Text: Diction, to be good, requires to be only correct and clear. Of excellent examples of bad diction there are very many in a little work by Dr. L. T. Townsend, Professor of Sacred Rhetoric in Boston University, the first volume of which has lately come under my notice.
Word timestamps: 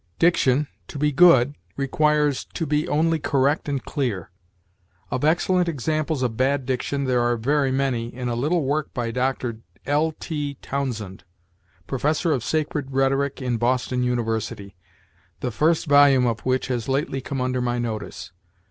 Diction, 0.17 0.65
to 0.87 0.97
be 0.97 1.11
good, 1.11 1.53
requires 1.77 2.45
to 2.55 2.65
be 2.65 2.87
only 2.87 3.19
correct 3.19 3.69
and 3.69 3.85
clear. 3.85 4.31
Of 5.11 5.23
excellent 5.23 5.69
examples 5.69 6.23
of 6.23 6.35
bad 6.35 6.65
diction 6.65 7.03
there 7.03 7.21
are 7.21 7.37
very 7.37 7.71
many 7.71 8.11
in 8.11 8.27
a 8.27 8.33
little 8.33 8.63
work 8.63 8.91
by 8.95 9.11
Dr. 9.11 9.59
L. 9.85 10.11
T. 10.19 10.55
Townsend, 10.63 11.23
Professor 11.85 12.31
of 12.31 12.43
Sacred 12.43 12.89
Rhetoric 12.89 13.43
in 13.43 13.57
Boston 13.57 14.01
University, 14.01 14.75
the 15.39 15.51
first 15.51 15.85
volume 15.85 16.25
of 16.25 16.39
which 16.39 16.65
has 16.69 16.89
lately 16.89 17.21
come 17.21 17.39
under 17.39 17.61
my 17.61 17.77
notice. 17.77 18.31